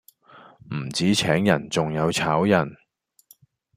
[0.73, 2.67] 唔止請人仲有炒人